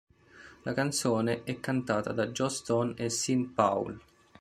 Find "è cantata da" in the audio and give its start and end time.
1.43-2.29